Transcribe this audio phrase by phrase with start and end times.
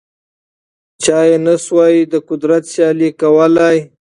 [1.03, 3.77] چا یې نه سوای د قدرت سیالي کولای